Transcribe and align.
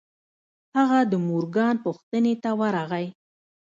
هغه 0.77 0.99
د 1.11 1.13
مورګان 1.27 1.75
پوښتنې 1.85 2.33
ته 2.43 2.49
ورغی. 2.59 3.05